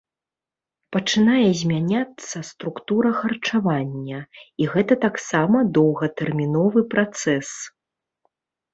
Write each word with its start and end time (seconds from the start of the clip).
Пачынае 0.95 1.49
змяняцца 1.59 2.37
структура 2.51 3.09
харчавання, 3.19 4.19
і 4.65 4.73
гэта 4.75 4.93
таксама 5.07 5.57
доўгатэрміновы 5.79 6.79
працэс. 6.99 7.49